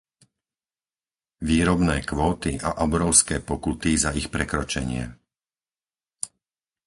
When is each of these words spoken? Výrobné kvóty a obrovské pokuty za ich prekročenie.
Výrobné 1.49 1.97
kvóty 2.11 2.51
a 2.67 2.81
obrovské 2.87 3.35
pokuty 3.49 3.91
za 4.03 4.09
ich 4.19 4.27
prekročenie. 4.35 5.03